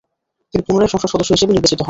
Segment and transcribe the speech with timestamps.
[0.53, 1.79] তিনি পুনরায় সংসদ সদস্য হিসেবে নির্বাচিত হন।